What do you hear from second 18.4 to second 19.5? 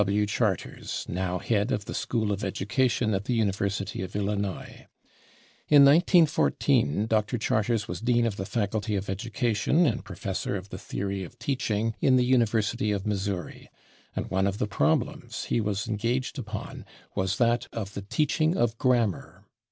of grammar.